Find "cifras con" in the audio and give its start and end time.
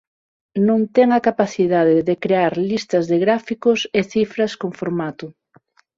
4.13-4.71